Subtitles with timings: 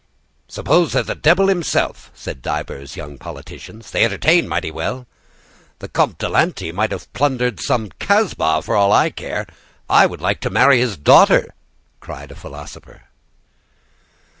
[0.47, 5.05] "Suppose they're the devil himself," said divers young politicians, "they entertain mighty well."
[5.77, 9.45] "The Comte de Lanty may have plundered some Casbah for all I care;
[9.87, 11.53] I would like to marry his daughter!"
[11.99, 13.03] cried a philosopher.